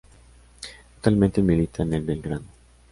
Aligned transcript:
Actualmente 0.95 1.43
milita 1.43 1.83
en 1.83 1.93
el 1.93 2.01
Belgrano. 2.01 2.45